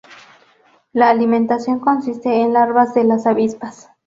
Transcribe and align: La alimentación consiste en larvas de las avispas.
La 0.93 1.11
alimentación 1.11 1.79
consiste 1.79 2.41
en 2.41 2.53
larvas 2.53 2.95
de 2.95 3.03
las 3.03 3.27
avispas. 3.27 3.87